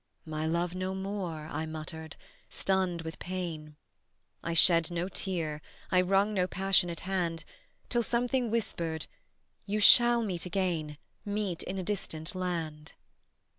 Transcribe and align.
"My 0.25 0.47
love 0.47 0.73
no 0.73 0.95
more," 0.95 1.47
I 1.51 1.67
muttered, 1.67 2.15
stunned 2.49 3.03
with 3.03 3.19
pain: 3.19 3.75
I 4.43 4.55
shed 4.55 4.89
no 4.89 5.07
tear, 5.07 5.61
I 5.91 6.01
wrung 6.01 6.33
no 6.33 6.47
passionate 6.47 7.01
hand, 7.01 7.43
Till 7.87 8.01
something 8.01 8.49
whispered: 8.49 9.05
"You 9.67 9.79
shall 9.79 10.23
meet 10.23 10.47
again, 10.47 10.97
Meet 11.23 11.61
in 11.61 11.77
a 11.77 11.83
distant 11.83 12.33
land." 12.33 12.93